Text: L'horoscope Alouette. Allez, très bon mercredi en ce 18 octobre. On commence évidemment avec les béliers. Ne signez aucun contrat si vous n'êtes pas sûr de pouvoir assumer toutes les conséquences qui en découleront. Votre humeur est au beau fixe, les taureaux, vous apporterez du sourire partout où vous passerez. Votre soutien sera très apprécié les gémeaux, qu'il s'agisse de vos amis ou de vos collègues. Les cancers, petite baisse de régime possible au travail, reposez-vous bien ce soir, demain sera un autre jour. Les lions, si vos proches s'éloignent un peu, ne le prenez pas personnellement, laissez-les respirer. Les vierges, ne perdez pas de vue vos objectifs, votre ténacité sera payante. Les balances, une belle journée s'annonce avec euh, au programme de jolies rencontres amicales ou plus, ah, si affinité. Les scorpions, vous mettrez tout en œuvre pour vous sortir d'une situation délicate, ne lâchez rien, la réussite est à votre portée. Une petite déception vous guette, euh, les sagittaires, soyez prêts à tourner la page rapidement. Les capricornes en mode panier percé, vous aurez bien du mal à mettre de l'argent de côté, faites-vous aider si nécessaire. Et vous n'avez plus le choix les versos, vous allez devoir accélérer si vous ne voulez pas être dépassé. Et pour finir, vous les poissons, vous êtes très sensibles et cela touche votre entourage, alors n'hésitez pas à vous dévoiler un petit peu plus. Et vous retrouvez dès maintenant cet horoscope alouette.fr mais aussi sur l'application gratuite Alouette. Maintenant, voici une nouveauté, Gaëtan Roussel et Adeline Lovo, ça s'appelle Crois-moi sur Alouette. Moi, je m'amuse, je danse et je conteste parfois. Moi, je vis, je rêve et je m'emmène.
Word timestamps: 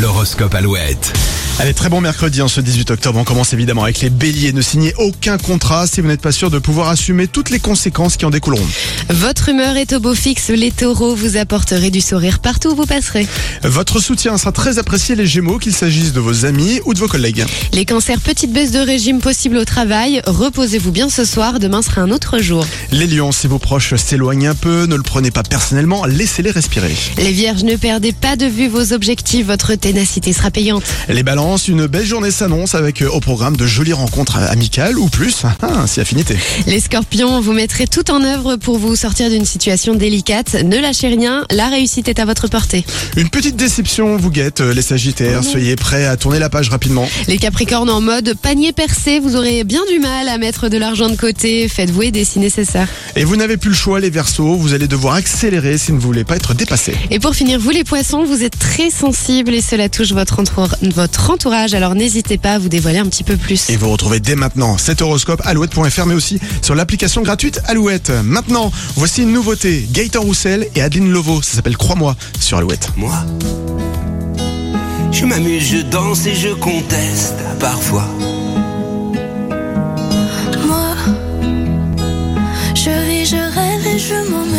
L'horoscope 0.00 0.54
Alouette. 0.54 1.12
Allez, 1.58 1.74
très 1.74 1.88
bon 1.88 2.00
mercredi 2.00 2.42
en 2.42 2.48
ce 2.48 2.60
18 2.60 2.90
octobre. 2.90 3.18
On 3.18 3.24
commence 3.24 3.52
évidemment 3.52 3.84
avec 3.84 4.00
les 4.00 4.10
béliers. 4.10 4.52
Ne 4.52 4.62
signez 4.62 4.92
aucun 4.98 5.38
contrat 5.38 5.86
si 5.86 6.00
vous 6.00 6.08
n'êtes 6.08 6.20
pas 6.20 6.32
sûr 6.32 6.50
de 6.50 6.58
pouvoir 6.58 6.88
assumer 6.88 7.28
toutes 7.28 7.50
les 7.50 7.60
conséquences 7.60 8.16
qui 8.16 8.24
en 8.24 8.30
découleront. 8.30 8.66
Votre 9.12 9.50
humeur 9.50 9.76
est 9.76 9.92
au 9.92 10.00
beau 10.00 10.14
fixe, 10.14 10.48
les 10.48 10.70
taureaux, 10.70 11.14
vous 11.14 11.36
apporterez 11.36 11.90
du 11.90 12.00
sourire 12.00 12.38
partout 12.38 12.70
où 12.70 12.74
vous 12.74 12.86
passerez. 12.86 13.26
Votre 13.62 14.00
soutien 14.00 14.38
sera 14.38 14.52
très 14.52 14.78
apprécié 14.78 15.14
les 15.14 15.26
gémeaux, 15.26 15.58
qu'il 15.58 15.74
s'agisse 15.74 16.14
de 16.14 16.20
vos 16.20 16.46
amis 16.46 16.80
ou 16.86 16.94
de 16.94 16.98
vos 16.98 17.08
collègues. 17.08 17.44
Les 17.74 17.84
cancers, 17.84 18.20
petite 18.20 18.54
baisse 18.54 18.70
de 18.70 18.78
régime 18.78 19.18
possible 19.18 19.58
au 19.58 19.66
travail, 19.66 20.22
reposez-vous 20.26 20.92
bien 20.92 21.10
ce 21.10 21.26
soir, 21.26 21.58
demain 21.58 21.82
sera 21.82 22.00
un 22.00 22.10
autre 22.10 22.38
jour. 22.38 22.64
Les 22.90 23.06
lions, 23.06 23.32
si 23.32 23.48
vos 23.48 23.58
proches 23.58 23.94
s'éloignent 23.96 24.48
un 24.48 24.54
peu, 24.54 24.86
ne 24.86 24.96
le 24.96 25.02
prenez 25.02 25.30
pas 25.30 25.42
personnellement, 25.42 26.06
laissez-les 26.06 26.50
respirer. 26.50 26.96
Les 27.18 27.32
vierges, 27.32 27.64
ne 27.64 27.76
perdez 27.76 28.12
pas 28.12 28.36
de 28.36 28.46
vue 28.46 28.68
vos 28.68 28.94
objectifs, 28.94 29.46
votre 29.46 29.74
ténacité 29.74 30.32
sera 30.32 30.50
payante. 30.50 30.84
Les 31.10 31.22
balances, 31.22 31.68
une 31.68 31.86
belle 31.86 32.06
journée 32.06 32.30
s'annonce 32.30 32.74
avec 32.74 33.02
euh, 33.02 33.10
au 33.10 33.20
programme 33.20 33.58
de 33.58 33.66
jolies 33.66 33.92
rencontres 33.92 34.38
amicales 34.38 34.98
ou 34.98 35.10
plus, 35.10 35.42
ah, 35.60 35.86
si 35.86 36.00
affinité. 36.00 36.38
Les 36.66 36.80
scorpions, 36.80 37.42
vous 37.42 37.52
mettrez 37.52 37.86
tout 37.86 38.10
en 38.10 38.24
œuvre 38.24 38.56
pour 38.56 38.78
vous 38.78 39.01
sortir 39.02 39.30
d'une 39.30 39.44
situation 39.44 39.96
délicate, 39.96 40.54
ne 40.62 40.78
lâchez 40.78 41.08
rien, 41.08 41.44
la 41.50 41.66
réussite 41.68 42.06
est 42.06 42.20
à 42.20 42.24
votre 42.24 42.46
portée. 42.46 42.84
Une 43.16 43.30
petite 43.30 43.56
déception 43.56 44.16
vous 44.16 44.30
guette, 44.30 44.60
euh, 44.60 44.72
les 44.72 44.80
sagittaires, 44.80 45.42
soyez 45.42 45.74
prêts 45.74 46.06
à 46.06 46.16
tourner 46.16 46.38
la 46.38 46.48
page 46.48 46.68
rapidement. 46.68 47.08
Les 47.26 47.36
capricornes 47.36 47.90
en 47.90 48.00
mode 48.00 48.34
panier 48.40 48.70
percé, 48.70 49.18
vous 49.18 49.34
aurez 49.34 49.64
bien 49.64 49.80
du 49.90 49.98
mal 49.98 50.28
à 50.28 50.38
mettre 50.38 50.68
de 50.68 50.78
l'argent 50.78 51.08
de 51.08 51.16
côté, 51.16 51.66
faites-vous 51.68 52.02
aider 52.02 52.24
si 52.24 52.38
nécessaire. 52.38 52.86
Et 53.16 53.24
vous 53.24 53.34
n'avez 53.34 53.56
plus 53.56 53.70
le 53.70 53.74
choix 53.74 53.98
les 53.98 54.08
versos, 54.08 54.54
vous 54.54 54.72
allez 54.72 54.86
devoir 54.86 55.14
accélérer 55.14 55.78
si 55.78 55.90
vous 55.90 55.96
ne 55.96 56.02
voulez 56.02 56.22
pas 56.22 56.36
être 56.36 56.54
dépassé. 56.54 56.94
Et 57.10 57.18
pour 57.18 57.34
finir, 57.34 57.58
vous 57.58 57.70
les 57.70 57.82
poissons, 57.82 58.22
vous 58.22 58.44
êtes 58.44 58.56
très 58.56 58.90
sensibles 58.90 59.52
et 59.52 59.62
cela 59.62 59.88
touche 59.88 60.12
votre 60.12 60.38
entourage, 61.28 61.74
alors 61.74 61.96
n'hésitez 61.96 62.38
pas 62.38 62.52
à 62.52 62.58
vous 62.60 62.68
dévoiler 62.68 62.98
un 62.98 63.06
petit 63.06 63.24
peu 63.24 63.36
plus. 63.36 63.68
Et 63.68 63.76
vous 63.76 63.90
retrouvez 63.90 64.20
dès 64.20 64.36
maintenant 64.36 64.78
cet 64.78 65.02
horoscope 65.02 65.42
alouette.fr 65.44 66.06
mais 66.06 66.14
aussi 66.14 66.38
sur 66.62 66.76
l'application 66.76 67.22
gratuite 67.22 67.60
Alouette. 67.66 68.12
Maintenant, 68.22 68.70
voici 68.96 69.22
une 69.22 69.32
nouveauté, 69.32 69.88
Gaëtan 69.90 70.20
Roussel 70.22 70.68
et 70.74 70.82
Adeline 70.82 71.10
Lovo, 71.10 71.42
ça 71.42 71.56
s'appelle 71.56 71.76
Crois-moi 71.76 72.16
sur 72.40 72.58
Alouette. 72.58 72.90
Moi, 72.96 73.14
je 75.10 75.24
m'amuse, 75.24 75.64
je 75.64 75.78
danse 75.82 76.26
et 76.26 76.34
je 76.34 76.48
conteste 76.48 77.34
parfois. 77.60 78.06
Moi, 80.66 80.94
je 82.74 82.90
vis, 83.08 83.26
je 83.26 83.36
rêve 83.36 83.86
et 83.86 83.98
je 83.98 84.30
m'emmène. 84.30 84.51